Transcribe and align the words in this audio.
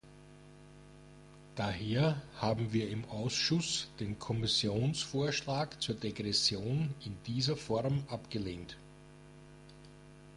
Daher 1.53 2.19
haben 2.39 2.73
wir 2.73 2.89
im 2.89 3.05
Ausschuss 3.11 3.87
den 3.99 4.17
Kommissionsvorschlag 4.17 5.79
zur 5.79 5.93
Degression 5.93 6.95
in 7.05 7.15
dieser 7.27 7.55
Form 7.55 8.03
abgelehnt. 8.09 8.77